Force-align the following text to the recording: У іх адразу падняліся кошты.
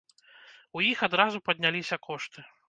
У 0.79 0.83
іх 0.91 1.03
адразу 1.09 1.43
падняліся 1.51 2.01
кошты. 2.09 2.49